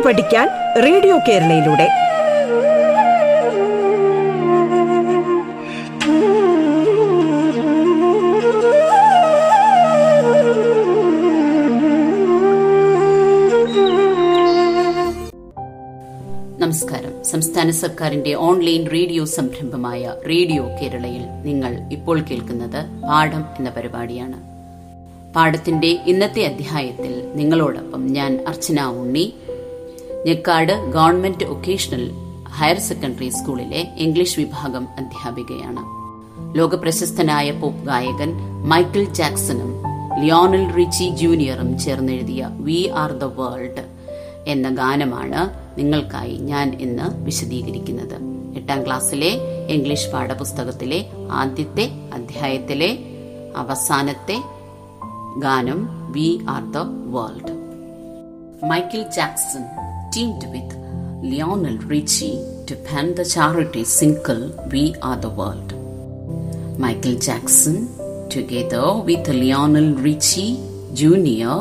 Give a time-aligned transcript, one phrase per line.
[0.00, 0.48] പാട്ട് പഠിക്കാൻ
[0.82, 1.88] റേഡിയോ കേരളയിലൂടെ.
[16.58, 17.24] നമസ്കാരം.
[17.24, 24.50] സംസ്ഥാന സർക്കാരിന്റെ ഓൺലൈൻ റേഡിയോ സംരംഭമായ റേഡിയോ കേരളയിൽ നിങ്ങൾ ഇപ്പോൾ കേൾക്കുന്നത് പാഠം എന്ന പരിപാടിയാണ്.
[25.34, 29.34] പാഠത്തിന്റെ ഇന്നത്തെ അധ്യായത്തിൽ നിങ്ങളോടൊപ്പം ഞാൻ Archana Unni
[30.26, 32.10] Njekkad government vocational
[32.48, 35.82] higher secondary സ്കൂളിലെ ഇംഗ്ലീഷ് വിഭാഗം അധ്യാപികയാണ്.
[36.58, 38.32] ലോകപ്രശസ്തനായ പോപ്പ് ഗായകൻ
[38.68, 39.70] മൈക്കിൾ ജാക്സണും
[40.20, 43.84] ലിയോണൽ റിച്ചി ജൂനിയറും ചേർന്നെഴുതിയ വി ആർ ദ വേൾഡ്
[44.46, 45.40] എന്ന ഗാനമാണ്
[45.78, 48.16] നിങ്ങൾക്കായി ഞാൻ ഇന്ന് വിശദീകരിക്കുന്നത്.
[48.56, 49.32] എട്ടാം ക്ലാസ്സിലെ
[49.68, 52.98] ഇംഗ്ലീഷ് പാഠപുസ്തകത്തിലെ ആദ്യത്തെ അധ്യായത്തിലെ
[53.56, 54.38] അവസാനത്തെ
[55.38, 56.76] ഗാനം we are the
[57.16, 57.52] world.
[58.70, 60.70] Michael Jackson teamed with
[61.22, 65.70] Lionel Richie to pen the charity single We Are the World.
[66.78, 67.76] Michael Jackson,
[68.28, 70.58] together with Lionel Richie
[70.94, 71.58] Jr.,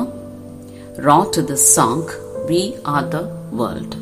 [1.01, 2.09] wrote the song
[2.47, 3.95] We Are the World.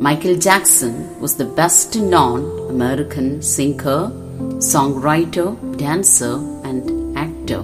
[0.00, 4.10] Michael Jackson was the best known American singer,
[4.72, 7.62] songwriter, dancer, and actor.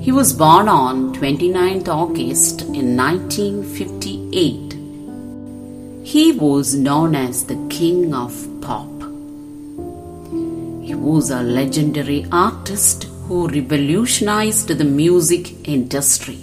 [0.00, 4.15] He was born on 29th August in 1958.
[4.36, 8.86] He was known as the King of Pop.
[10.82, 16.38] He was a legendary artist who revolutionized the music industry.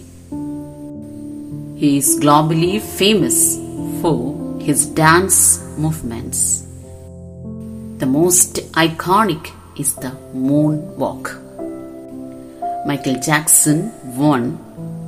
[1.77, 3.57] He is globally famous
[4.01, 6.61] for his dance movements.
[7.99, 11.39] The most iconic is the moonwalk.
[12.87, 14.57] Michael Jackson won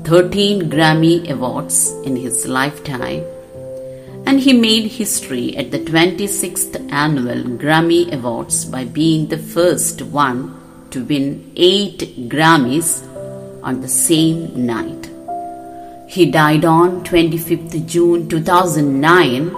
[0.06, 3.24] 13 Grammy Awards in his lifetime,
[4.28, 10.40] and he made history at the 26th Annual Grammy Awards by being the first one
[10.92, 13.02] to win 8 Grammys
[13.64, 15.10] on the same night.
[16.08, 19.56] He died on 25th June 2009,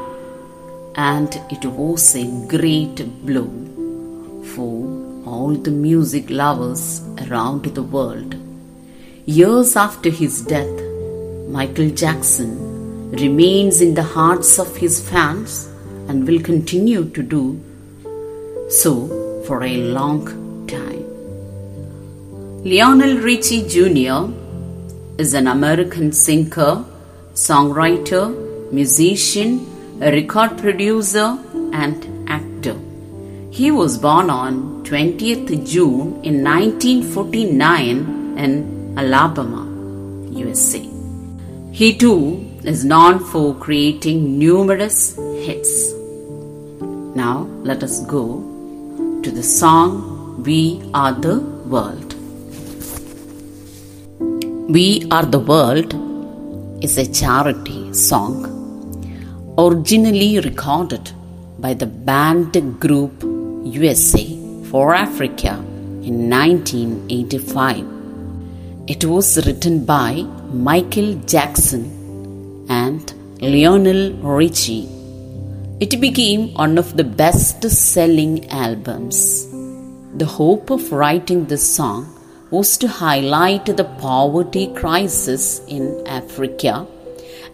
[0.95, 3.51] and it was a great blow
[4.55, 4.71] for
[5.27, 8.36] all the music lovers around the world.
[9.29, 10.81] Years after his death,
[11.49, 15.67] Michael Jackson remains in the hearts of his fans
[16.07, 17.61] and will continue to do
[18.69, 21.03] so for a long time.
[22.63, 24.31] Lionel Richie Jr.
[25.17, 26.85] is an American singer,
[27.33, 28.31] songwriter,
[28.71, 29.67] musician,
[29.99, 31.37] record producer,
[31.73, 32.77] and actor.
[33.51, 39.63] He was born on 20th June in 1949 in Alabama,
[40.31, 40.83] USA.
[41.71, 42.19] He too
[42.63, 45.15] is known for creating numerous
[45.45, 45.73] hits.
[47.21, 48.23] Now let us go
[49.23, 51.39] to the song We Are the
[51.73, 52.15] World.
[54.77, 55.93] We Are the World
[56.83, 58.35] is a charity song
[59.59, 61.11] originally recorded
[61.59, 63.23] by the band group
[63.81, 64.25] USA
[64.71, 65.53] for Africa
[66.09, 67.96] in 1985.
[68.86, 70.10] It was written by
[70.68, 71.82] Michael Jackson
[72.82, 73.02] and
[73.40, 74.02] Lionel
[74.38, 74.88] Richie.
[75.80, 79.18] It became one of the best selling albums.
[80.14, 82.00] The hope of writing this song
[82.50, 86.86] was to highlight the poverty crisis in Africa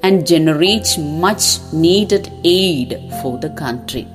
[0.03, 2.25] and generate much needed
[2.59, 2.91] aid
[3.21, 4.06] for the country.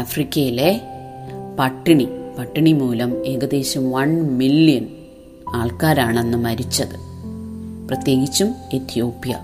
[0.00, 0.70] ആഫ്രിക്കയിലെ
[1.58, 4.84] പട്ടിണി പട്ടിണി മൂലം ഏകദേശം one million
[5.55, 6.95] ആൾക്കാരാണെന്ന് മരിച്ചത്.
[7.87, 9.39] പ്രത്യേകിച്ചും Ethiopia.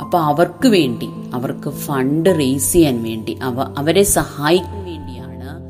[0.00, 5.60] അപ്പോൾ അവർക്ക് വേണ്ടി അവർക്ക് ഫണ്ട് റേസ് ചെയ്യാൻ വേണ്ടി അവ അവരെ സഹായിക്കാൻ വേണ്ടിയാണ്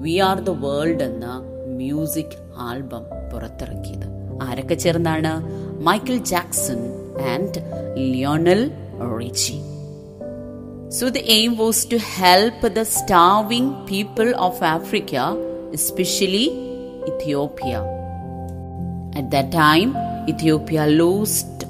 [0.00, 1.26] വി ആർ ദ വേൾഡ് എന്ന
[1.66, 3.02] മ്യൂസിക് ആൽബം
[3.32, 4.38] പുറത്തിറക്കിയത്.
[4.42, 5.42] ആരൊക്കെ ചേർന്നാണ്?
[5.82, 6.78] Michael Jackson
[7.32, 7.62] and
[7.96, 8.70] Lionel
[9.20, 9.54] Richie.
[10.90, 15.16] So the aim was to help the starving people of Africa
[15.72, 16.62] especially
[17.06, 17.95] Ethiopia.
[19.18, 19.96] At that time,
[20.28, 21.64] Ethiopia lost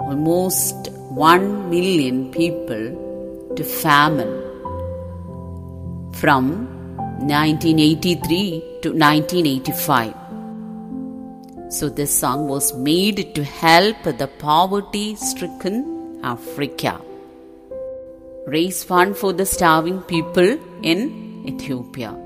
[0.00, 2.84] almost 1 million people
[3.56, 4.34] to famine
[6.12, 6.68] from
[7.20, 10.12] 1983 to 1985.
[11.70, 17.00] So this song was made to help the poverty stricken Africa
[18.46, 22.23] raise fund for the starving people in Ethiopia.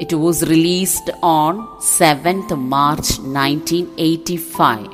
[0.00, 4.88] It was released on 7th March 1985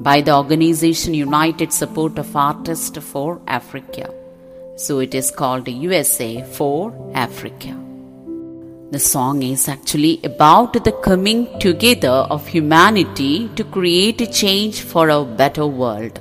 [0.00, 4.14] by the organization United Support of Artists for Africa.
[4.76, 7.76] So it is called USA for Africa.
[8.92, 15.08] The song is actually about the coming together of humanity to create a change for
[15.08, 16.20] a better world.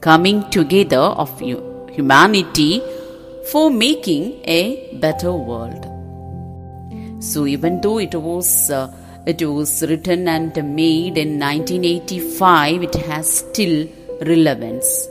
[0.00, 2.82] Coming together of humanity
[3.52, 5.89] for making a better world.
[7.20, 8.90] So even though it was uh,
[9.26, 13.86] it was written and made in 1985, it has still
[14.22, 15.06] relevance.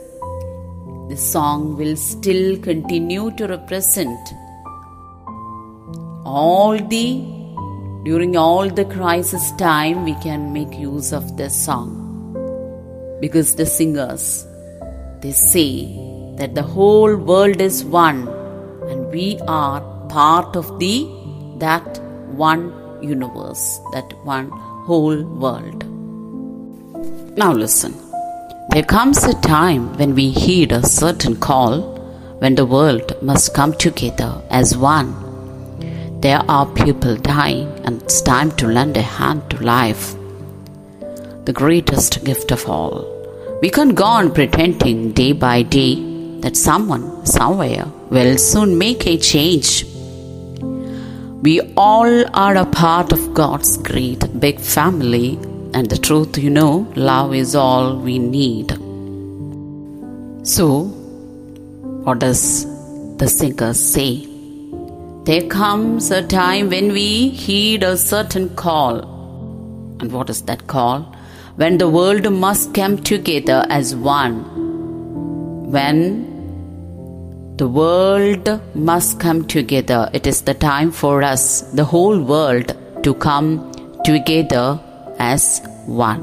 [1.08, 4.34] The song will still continue to represent
[6.24, 7.06] all the
[8.04, 11.90] during all the crisis time we can make use of this song
[13.20, 14.46] because the singers
[15.22, 15.70] they say
[16.38, 18.26] that the whole world is one
[18.88, 21.19] and we are part of the
[21.60, 21.98] that
[22.46, 22.64] one
[23.02, 24.50] universe that one
[24.88, 25.84] whole world
[27.36, 27.94] now listen
[28.70, 31.80] there comes a time when we heed a certain call
[32.42, 35.10] when the world must come together as one
[36.20, 40.14] there are people dying, and it's time to lend a hand to life.
[41.46, 43.06] The greatest gift of all.
[43.62, 45.94] We can't go on pretending day by day
[46.40, 49.86] that someone, somewhere, will soon make a change.
[51.42, 55.38] We all are a part of God's great big family,
[55.72, 58.72] and the truth, you know, love is all we need.
[60.46, 60.82] So,
[62.04, 62.66] what does
[63.16, 64.26] the singer say?
[65.24, 68.98] There comes a time when we heed a certain call.
[70.00, 71.16] And what is that call?
[71.56, 74.44] When the world must come together as one.
[75.72, 76.29] When
[77.60, 81.42] the world must come together, it is the time for us,
[81.80, 83.48] the whole world, to come
[84.02, 84.80] together
[85.18, 86.22] as one.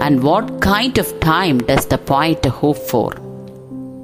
[0.00, 3.10] And what kind of time does the poet hope for?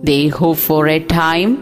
[0.03, 1.55] They hope for a time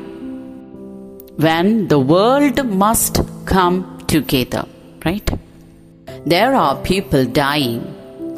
[1.36, 3.76] when the world must come
[4.08, 4.64] together,
[5.04, 5.30] right?
[6.26, 7.80] There are people dying.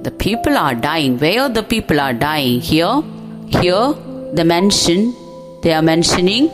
[0.03, 1.19] The people are dying.
[1.19, 2.61] Where the people are dying?
[2.61, 3.03] Here,
[3.49, 3.95] here,
[4.35, 5.15] the mention,
[5.63, 6.49] they are mentioning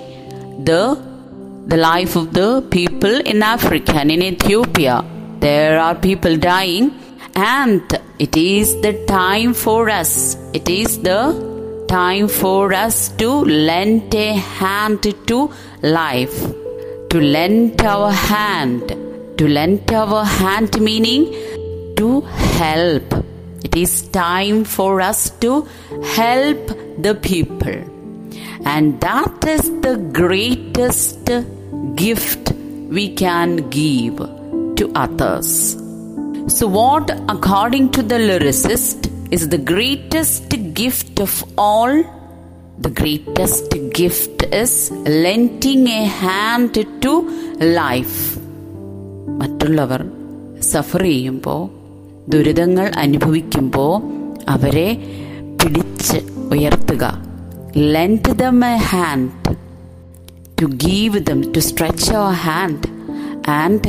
[0.64, 0.82] the
[1.66, 5.04] the life of the people in Africa and in Ethiopia.
[5.40, 6.92] There are people dying,
[7.34, 7.82] and
[8.18, 10.36] it is the time for us.
[10.52, 11.20] It is the
[11.88, 13.30] time for us to
[13.68, 15.50] lend a hand to
[15.82, 16.38] life.
[17.10, 18.96] To lend our hand.
[19.38, 21.26] To lend our hand meaning
[21.96, 22.20] to
[22.60, 23.12] help.
[23.64, 25.66] It is time for us to
[26.02, 26.66] help
[26.98, 27.95] the people.
[28.66, 31.26] And that is the greatest
[31.94, 32.52] gift
[32.88, 34.18] we can give
[34.78, 35.50] to others.
[36.48, 41.94] So, what, according to the lyricist, is the greatest gift of all?
[42.78, 44.90] The greatest gift is
[45.24, 46.74] lending a hand
[47.04, 47.12] to
[47.80, 48.18] life.
[49.40, 50.02] മറ്റുള്ളവർ
[50.70, 51.62] സഫർ ചെയ്യുമ്പോൾ
[52.28, 53.94] ദുരിതങ്ങൾ അനുഭവിക്കുമ്പോൾ
[54.54, 54.88] അവരെ
[55.60, 56.18] പിടിച്ച്
[56.54, 57.04] ഉയർത്തുക
[57.76, 59.32] lent them a hand
[60.56, 62.86] to give them to stretch our hand
[63.46, 63.82] and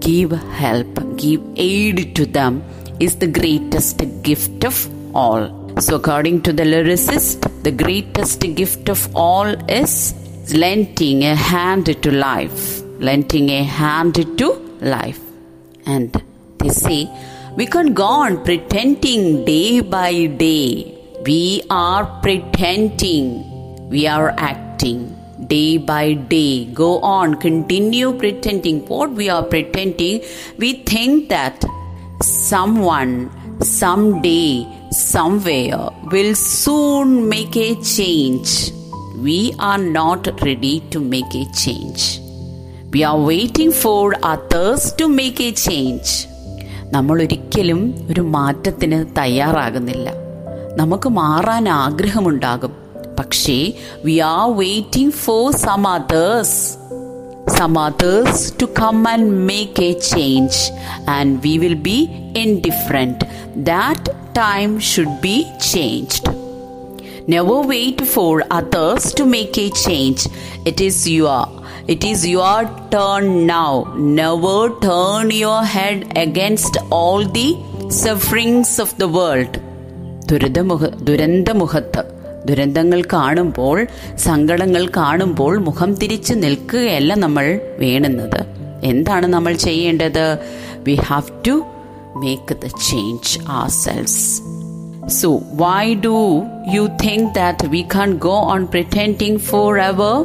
[0.00, 0.30] give
[0.62, 2.62] help give aid to them
[2.98, 5.42] is the greatest gift of all.
[5.80, 10.14] So according to the lyricist the greatest gift of all is
[10.54, 14.48] lending a hand to life lending a hand to
[14.80, 15.20] life.
[15.84, 16.10] And
[16.58, 17.10] they say
[17.54, 20.99] we can go on pretending day by day.
[21.22, 26.64] We are pretending, we are acting day by day.
[26.64, 28.86] Go on, continue pretending.
[28.86, 30.22] What we are pretending,
[30.56, 31.62] we think that
[32.22, 38.72] someone, someday, somewhere will soon make a change.
[39.18, 42.18] We are not ready to make a change.
[42.92, 46.26] We are waiting for others to make a change.
[46.92, 50.19] നമ്മൾ ഒരിക്കലും ഒരു മാറ്റത്തിന് തയ്യാറാകുന്നില്ല
[50.79, 52.73] നമുക്ക് മാറാൻ ആഗ്രഹമുണ്ടാകും
[53.19, 53.59] പക്ഷേ
[54.07, 56.57] we are waiting for some others
[57.47, 60.55] some others to come and make a change
[61.07, 61.99] and we will be
[62.35, 63.23] indifferent.
[63.55, 66.27] That time should be changed.
[67.27, 70.27] Never wait for others to make a change.
[70.65, 71.43] It is your
[71.87, 73.73] it is your turn now.
[73.95, 77.49] Never turn your head against all the
[77.91, 79.59] sufferings of the world.
[80.30, 82.02] ദുരിതമുഖ ദുരന്തമുഖത്ത്.
[82.46, 88.40] ദുരന്തങ്ങൾ കാണുമ്പോൾ സങ്കടങ്ങൾ കാണുമ്പോൾ മുഖം തിരിച്ചു നിൽക്കുകയല്ല നമ്മൾ വേണുന്നത്.
[88.82, 90.38] എന്താണ് നമ്മൾ ചെയ്യേണ്ടത്?
[90.86, 91.62] We have to
[92.16, 94.42] make the change ourselves
[95.08, 96.42] so why do
[96.74, 99.38] you think that we can go on pretending
[99.80, 100.16] forever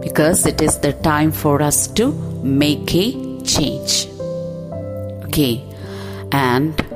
[0.00, 2.04] because it is the time for us to
[2.44, 3.10] make a
[3.56, 3.96] change
[5.26, 5.50] okay
[6.36, 6.87] and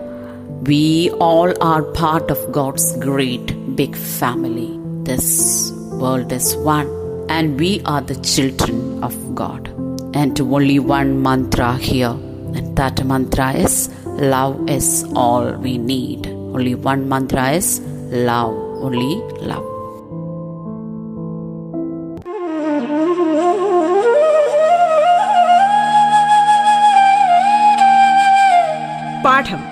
[0.66, 4.78] We all are part of God's great big family.
[5.02, 6.86] This world is one,
[7.28, 9.66] and we are the children of God.
[10.14, 12.10] And only one mantra here,
[12.54, 16.28] and that mantra is love is all we need.
[16.28, 17.80] Only one mantra is
[18.30, 18.54] love,
[18.86, 19.14] only
[19.50, 19.66] love.
[29.24, 29.71] പാഠം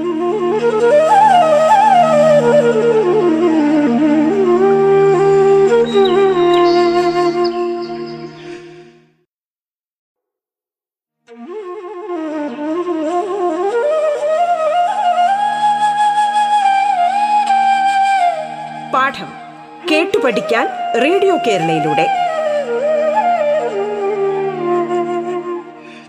[20.23, 20.67] പഠിക്കാൻ
[21.01, 22.07] radio കേരളയിലൂടെ.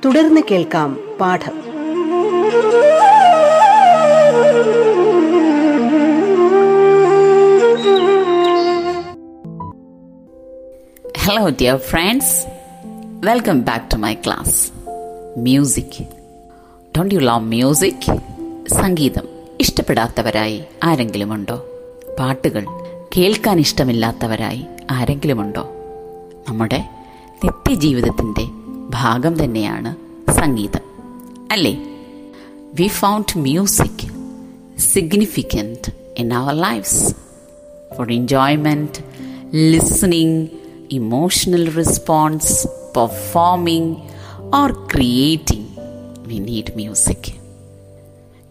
[0.05, 1.63] തുടർന്ന് കേൾക്കാം പാഠം.
[11.19, 12.47] Hello dear friends
[13.27, 14.73] welcome back to my class
[15.37, 16.05] music
[16.97, 18.17] don't you love music
[18.69, 19.29] സംഗീതം.
[19.61, 21.67] ഇഷ്ടപ്പെടാത്തവരായി ആരെങ്കിലുമുണ്ടോ
[22.19, 22.82] പാട്ടുകൾ.
[23.17, 25.63] കേൾക്കാൻ ഇഷ്ടമില്ലാത്തവരായി ആരെങ്കിലുമുണ്ടോ?
[26.49, 26.85] നമ്മുടെ
[27.45, 28.45] നിത്യജീവിതത്തിന്റെ
[28.91, 29.91] ഭാഗം തന്നെയാണ്
[30.31, 30.81] സംഗീതം.
[31.53, 31.75] അല്ലേ?
[32.75, 34.05] We found music
[34.81, 37.15] significant in our lives
[37.97, 39.05] for enjoyment
[39.71, 40.47] listening
[40.91, 43.97] emotional response performing
[44.55, 45.69] or creating
[46.27, 47.33] we need music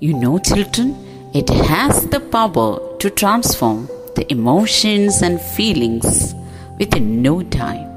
[0.04, 0.96] you know children
[1.36, 6.10] it has the power to transform emotions and feelings
[6.80, 7.88] within no time.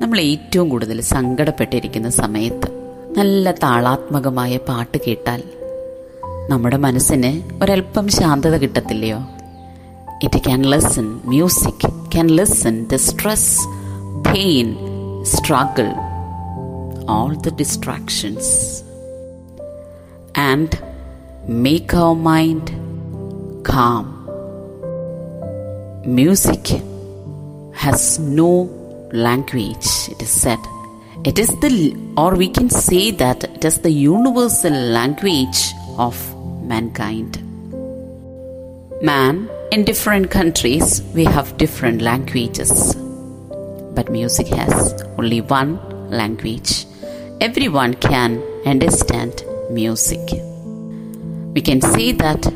[0.00, 2.68] നമ്മൾ ഏറ്റവും കൂടുതൽ സങ്കടപ്പെട്ടിരിക്കുന്ന സമയത്ത്
[3.18, 5.42] നല്ല താളാത്മകമായ പാട്ട് കേട്ടാൽ
[6.50, 7.32] നമ്മുടെ മനസ്സിന്
[7.62, 9.22] ഒരല്പം ശാന്തത കിട്ടത്തില്ലയോ
[10.26, 11.80] It can lessen, music
[12.10, 13.66] can lessen the stress,
[14.24, 14.68] pain,
[15.24, 15.90] struggle,
[17.06, 18.46] all the distractions,
[20.50, 20.70] and
[21.66, 22.66] make our mind
[23.62, 24.15] calm.
[26.06, 26.68] Music
[27.74, 28.70] has no
[29.12, 30.58] language, it is said.
[31.24, 35.58] It is the, or we can say that it is the universal language
[35.98, 36.16] of
[36.62, 37.42] mankind.
[39.02, 42.94] Man, in different countries, we have different languages.
[43.96, 46.86] But music has only one language.
[47.40, 50.20] Everyone can understand music.
[51.52, 52.46] We can say that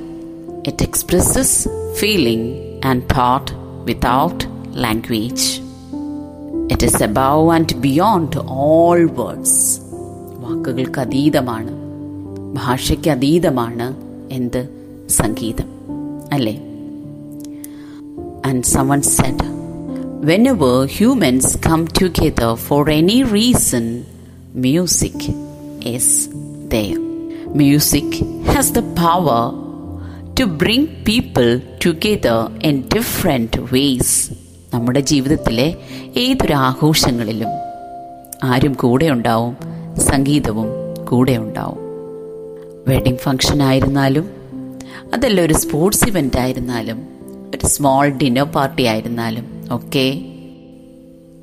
[0.64, 1.66] it expresses
[1.98, 3.49] feeling and thought
[3.89, 4.39] without
[4.85, 5.61] language.
[6.73, 8.31] It is above and beyond
[8.61, 9.53] all words.
[10.43, 11.73] വാക്കുകൾക്ക് അതീതമാണ്
[12.59, 13.89] ഭാഷയ്ക്ക് അതീതമാണ്
[14.37, 14.61] എന്ത്
[15.19, 15.69] സംഗീതം
[16.37, 16.55] അല്ലേ
[18.47, 19.41] and someone said,
[20.29, 24.05] Whenever humans come together for any reason,
[24.53, 25.15] music
[25.81, 26.29] is
[26.69, 26.99] there.
[27.63, 28.13] Music
[28.45, 29.39] has the power
[30.40, 34.04] to bring people together in different ways.
[34.74, 35.74] നമ്മുടെ ജീവിതത്തിലെ
[36.16, 37.48] ഏതൊരു ആഘോഷങ്ങളിലും
[38.44, 39.56] ആരും കൂടെ ഉണ്ടാവും
[39.98, 40.66] സംഗീതവും
[41.04, 41.78] കൂടെ ഉണ്ടാവും.
[42.88, 44.30] വെഡിങ് ഫങ്ഷൻ ആയിരുന്നാലും
[45.14, 47.02] അതല്ല ഒരു സ്പോർട്സ് ഇവന്റ് ആയിരുന്നാലും
[47.54, 50.24] ഒരു സ്മോൾ ഡിന്നർ പാർട്ടി ആയിരുന്നാലും ഒക്കെ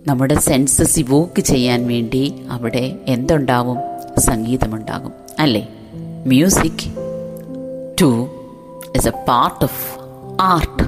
[0.07, 3.77] നമ്മുടെ സെൻസസ് ഇവോക്ക് ചെയ്യാൻ വേണ്ടി അവിടെ എന്തുണ്ടാവും?
[4.19, 5.11] സംഗീതമുണ്ടാകും.
[5.39, 5.67] അല്ലേ?
[6.25, 6.91] Music
[8.01, 8.29] too
[8.97, 9.99] is a part of
[10.41, 10.83] art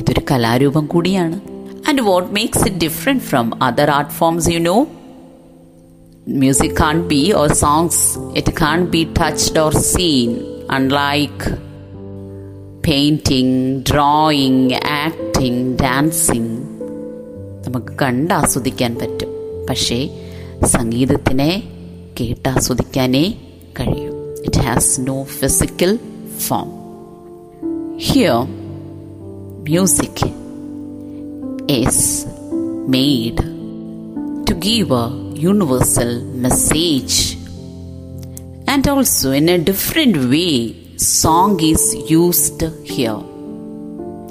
[0.00, 1.40] ഇതൊരു കലാരൂപം കൂടിയാണ്.
[1.88, 4.86] And what makes it different from other art forms you know
[6.28, 10.36] music can be or songs it can be touched or seen
[10.70, 11.58] unlike
[12.88, 14.70] painting drawing
[15.04, 16.58] acting dancing
[17.66, 19.28] നമുക്ക് കണ്ട് ആസ്വദിക്കാൻ പറ്റും.
[19.70, 20.10] പക്ഷേ
[20.64, 21.62] സംഗീതത്തിനെ
[22.20, 23.34] കേട്ടാസ്വദിക്കാനേ
[23.80, 24.14] കഴിയും.
[24.44, 25.98] It has no physical
[26.48, 26.79] form
[28.00, 28.46] Here,
[29.64, 30.22] music
[31.68, 32.24] is
[32.88, 37.36] made to give a universal message,
[38.66, 43.20] and also in a different way, song is used here.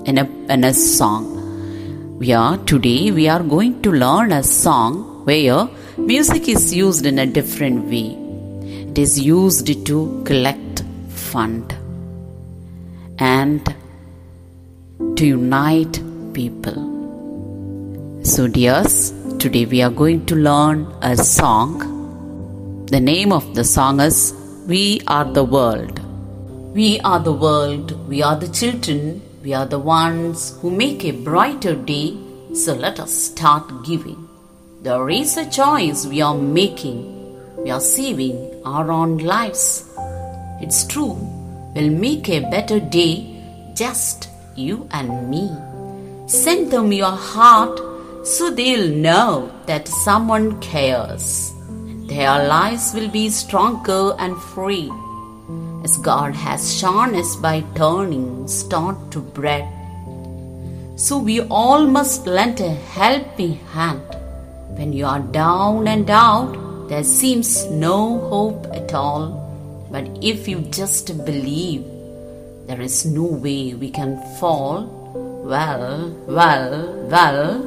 [0.05, 5.25] In a, in a song, we are today we are going to learn a song
[5.25, 8.17] where music is used in a different way.
[8.89, 11.78] It is used to collect fund
[13.19, 13.75] and
[15.15, 16.01] to unite
[16.33, 16.87] people.
[18.23, 22.85] So, dears, today we are going to learn a song.
[22.87, 24.33] The name of the song is
[24.67, 25.99] We Are the World.
[26.73, 31.11] We are the world, we are the children, we are the ones who make a
[31.11, 32.17] brighter day.
[32.53, 34.27] So, let us start giving.
[34.81, 37.17] There is a choice we are making.
[37.63, 39.85] We are saving our own lives.
[40.61, 41.17] It's true,
[41.73, 43.41] we'll make a better day,
[43.73, 45.49] just you and me.
[46.27, 47.79] Send them your heart
[48.23, 51.51] so they'll know that someone cares.
[52.07, 54.91] Their lives will be stronger and free
[55.83, 59.67] as God has shown us by turning stone to bread.
[60.95, 64.01] So we all must lend a helping hand.
[64.77, 69.48] When you are down and out, there seems no hope at all.
[69.91, 71.83] But if you just believe,
[72.67, 74.83] there is no way we can fall.
[75.43, 77.59] Well, well, well,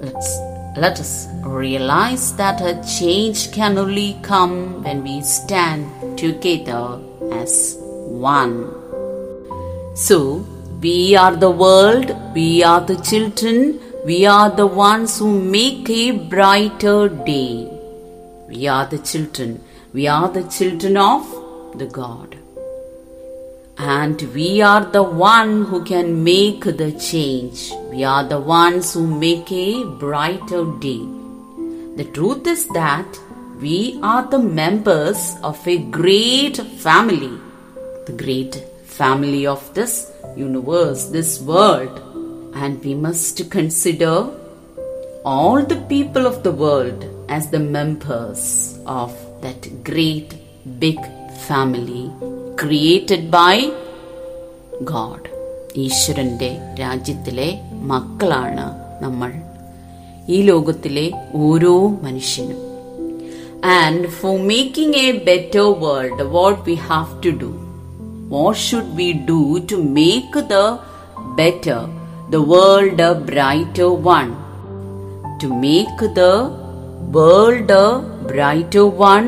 [0.00, 0.38] let's
[0.76, 6.98] let us realize that a change can only come when we stand together
[7.32, 8.56] as one.
[9.94, 10.44] So,
[10.80, 16.10] we are the world, we are the children, we are the ones who make a
[16.10, 17.70] brighter day.
[18.48, 21.33] We are the children, we are the children of
[21.78, 22.36] the God.
[23.76, 27.72] And we are the one who can make the change.
[27.90, 31.04] We are the ones who make a brighter day.
[31.96, 33.18] The truth is that
[33.60, 37.36] we are the members of a great family,
[38.06, 38.54] the great
[38.84, 42.00] family of this universe, this world.
[42.54, 44.30] And we must consider
[45.24, 50.34] all the people of the world as the members of that great
[50.78, 50.98] big
[51.47, 52.03] family
[52.55, 53.55] created by
[54.89, 55.29] God
[55.77, 57.47] ഈശ്വരന്റെ രാജ്യത്തിലെ
[57.85, 58.65] മക്കളാണ്
[59.01, 59.31] നമ്മൾ
[60.27, 61.05] ഈ ലോകത്തിലെ
[61.41, 62.59] ഓരോ മനുഷ്യനും
[63.77, 67.51] and for making a better world what we have to do
[68.29, 69.39] what should we do
[69.71, 70.59] to make the
[71.35, 71.79] better
[72.29, 74.27] the world a brighter one
[75.41, 76.25] to make the
[77.17, 77.87] world a
[78.23, 79.25] brighter one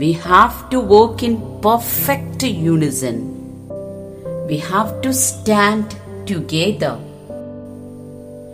[0.00, 3.16] we have to work in perfect unison.
[4.46, 6.96] We have to stand together.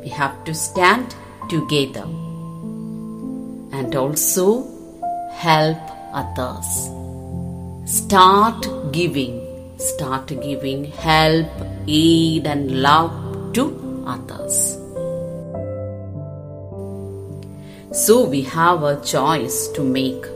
[0.03, 1.15] We have to stand
[1.51, 2.05] together
[3.79, 4.47] and also
[5.33, 5.77] help
[6.15, 6.71] others.
[7.85, 9.35] Start giving.
[9.77, 11.51] Start giving help,
[11.87, 13.65] aid, and love to
[14.07, 14.79] others.
[17.93, 20.34] So we have a choice to make.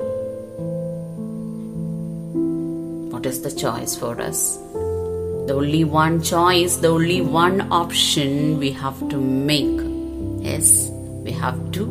[3.28, 4.56] Is the choice for us?
[5.48, 9.80] The only one choice, the only one option we have to make
[10.54, 10.88] is
[11.24, 11.86] we have to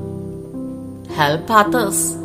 [1.16, 2.16] help others.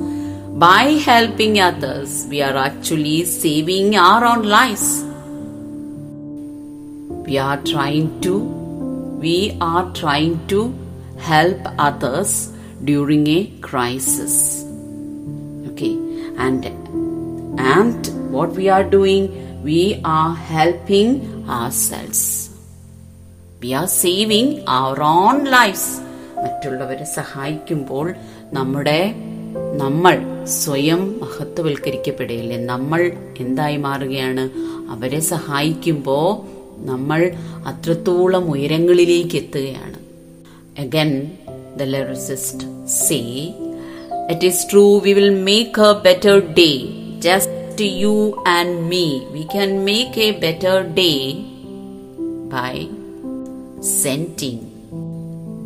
[0.64, 5.04] By helping others, we are actually saving our own lives.
[7.26, 8.34] We are trying to
[9.22, 10.60] we are trying to
[11.18, 12.52] help others
[12.84, 14.64] during a crisis.
[15.68, 15.94] Okay,
[16.36, 16.66] and
[17.58, 19.24] and what we are doing,
[19.64, 21.10] we are helping
[21.58, 22.22] ourselves.
[23.62, 25.84] We are saving our own lives.
[26.44, 28.06] മറ്റുള്ളവരെ സഹായിക്കുമ്പോൾ
[28.52, 29.00] നമ്മുടെ
[29.76, 30.14] നമ്മൾ
[30.56, 33.00] സ്വയം മഹത്വവൽക്കരിക്കപ്പെടുകയില്ലേ നമ്മൾ
[33.40, 34.44] എന്തായി മാറുകയാണ്
[34.92, 36.26] അവരെ സഹായിക്കുമ്പോൾ
[36.90, 37.20] നമ്മൾ
[37.66, 39.98] അത്രത്തോളം ഉയരങ്ങളിലേക്ക് എത്തുകയാണ്
[40.78, 41.10] again
[41.78, 42.66] the lyricist
[42.98, 43.20] say
[44.32, 46.70] it is true will make a better day
[47.18, 49.26] just to you and me.
[49.32, 51.44] We can make a better day
[52.48, 52.88] by
[53.80, 54.60] sending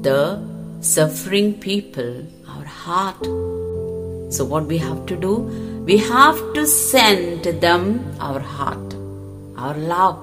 [0.02, 0.40] the
[0.80, 3.24] suffering people our heart.
[4.32, 5.34] So, what we have to do?
[5.84, 8.94] We have to send them our heart,
[9.56, 10.18] our love,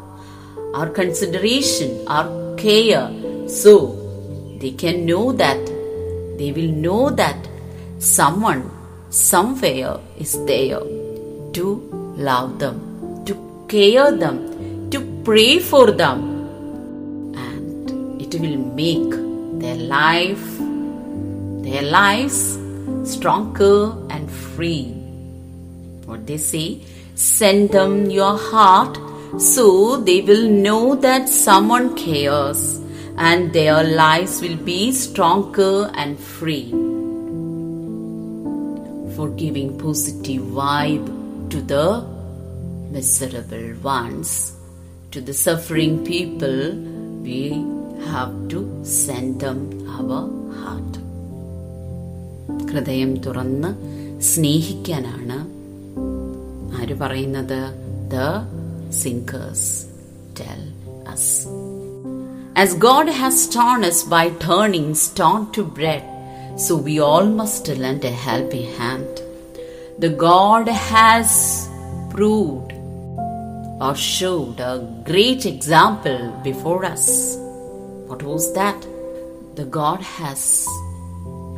[0.74, 3.12] our consideration, our care.
[3.48, 5.66] So, they can know that,
[6.38, 7.48] they will know that
[8.00, 8.70] someone
[9.10, 11.03] somewhere is there
[11.54, 13.34] to love them, to
[13.68, 16.20] care them, to pray for them,
[17.36, 19.12] and it will make
[19.62, 20.58] their life,
[21.64, 22.58] their lives
[23.04, 24.86] stronger and free.
[26.06, 26.82] What they say,
[27.16, 28.98] send them your heart
[29.40, 32.80] so they will know that someone cares
[33.18, 36.72] and their lives will be stronger and free.
[39.16, 41.87] For giving positive vibe to the
[42.91, 44.31] miserable ones,
[45.13, 46.59] to the suffering people,
[47.23, 47.41] we
[48.07, 48.61] have to
[49.01, 49.61] send them
[49.99, 50.21] our
[50.61, 50.95] heart.
[52.71, 53.71] ഹൃദയം തുറന്ന്
[54.31, 55.39] സ്നേഹിക്കാനാണ്
[56.79, 57.61] ആര് പറയുന്നത്
[58.15, 58.19] the
[59.03, 59.71] singers
[60.41, 60.63] tell
[61.15, 61.33] us
[62.63, 66.05] As God has torn us by turning stone to bread,
[66.65, 69.13] so we all must lend a helping hand.
[70.00, 71.70] The God has
[72.10, 72.74] proved
[73.80, 77.36] or showed a great example before us.
[78.08, 78.80] What was that?
[79.56, 80.68] The God has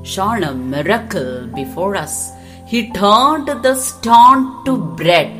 [0.03, 2.31] shown a miracle before us.
[2.67, 5.31] He turned the stone to bread.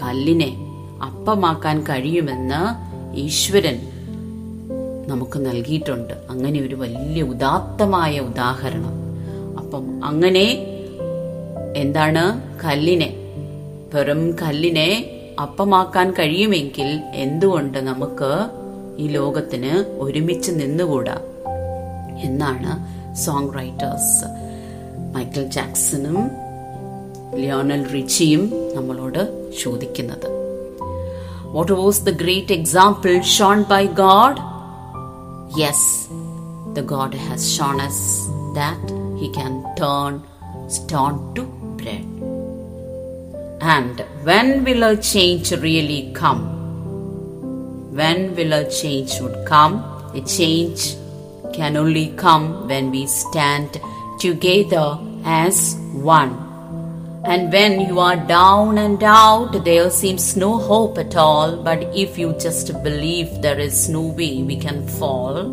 [0.00, 0.50] കല്ലിനെ
[1.00, 2.60] അപ്പമാക്കാൻ കഴിയുമെന്ന്
[3.16, 3.76] ഈശ്വരൻ
[5.06, 8.94] നമുക്ക് നൽകിയിട്ടുണ്ട് അങ്ങനെ ഒരു വലിയ ഉദാത്തമായ ഉദാഹരണം
[9.60, 10.44] അപ്പം അങ്ങനെ
[11.76, 12.22] എന്താണ്
[12.64, 13.14] കല്ലിനെ?
[13.94, 18.48] വെറും കല്ലിനെ അപ്പമാക്കാൻ കഴിയുമെങ്കിൽ എന്തുകൊണ്ട് നമുക്ക്
[18.98, 21.20] ഈ ലോകത്തിന് ഒരുമിച്ച് നിന്നുകൂടാ?
[22.22, 22.72] എന്നാണ്
[23.14, 24.24] സോങ് റൈറ്റേഴ്സ്
[25.14, 26.30] മൈക്കിൾ ജാക്സണും
[27.36, 30.28] ലിയോണൽ റിച്ചിയും നമ്മളോട് ചോദിക്കുന്നത്.
[31.44, 34.36] What was the great example shown by God
[35.60, 36.08] yes
[36.74, 40.20] the God has shown us that he can turn
[40.70, 42.04] stone to bread.
[43.60, 46.42] And when will a change really come?
[47.94, 49.76] When will a change would come?
[50.14, 50.96] A change
[51.54, 53.80] can only come when we stand
[54.18, 56.40] together as one.
[57.24, 61.56] And when you are down and out, there seems no hope at all.
[61.62, 65.44] But if you just believe there is no way we can fall,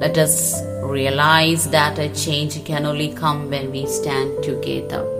[0.00, 5.13] let us realize that a change can only come when we stand together.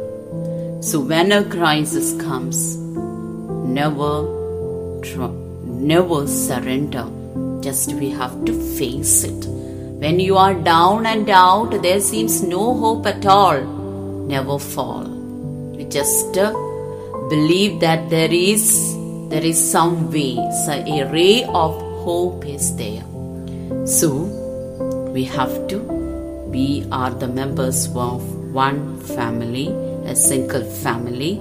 [0.89, 2.77] So when a crisis comes,
[3.79, 4.13] never,
[5.03, 7.07] tr- never surrender.
[7.63, 9.47] Just we have to face it.
[10.05, 13.61] When you are down and out, there seems no hope at all.
[14.35, 15.15] Never fall
[15.77, 16.53] we just uh,
[17.29, 18.95] believe that there is
[19.29, 21.73] there is some way so a ray of
[22.05, 23.05] hope is there
[23.87, 24.11] so
[25.17, 25.79] we have to
[26.57, 28.23] we are the members of
[28.63, 29.69] one family
[30.07, 31.33] a single family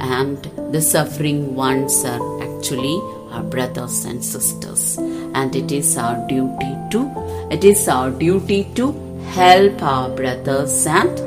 [0.00, 0.38] and
[0.74, 2.96] the suffering ones are actually
[3.30, 7.02] our brothers and sisters and it is our duty to
[7.50, 8.92] it is our duty to
[9.40, 11.18] help our brothers and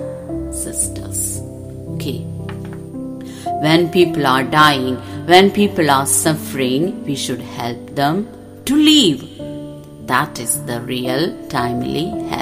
[0.54, 1.41] sisters
[1.95, 2.19] okay
[3.65, 8.28] when people are dying, when people are suffering, we should help them
[8.65, 9.21] to live.
[10.08, 12.35] That is the real timely help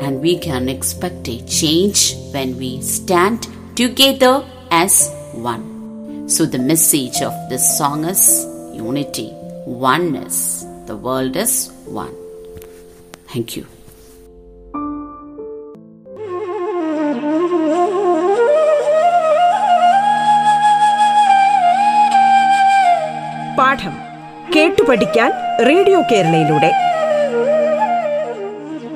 [0.00, 6.28] And we can expect a change when we stand together as one.
[6.28, 9.30] So, the message of this song is unity,
[9.66, 10.64] oneness.
[10.86, 12.14] The world is one.
[13.26, 13.66] Thank you.
[23.58, 23.94] പാഠം
[24.54, 25.30] കേട്ടു പഠിക്കാൻ
[25.68, 26.70] radio കേരളയിലൂടെ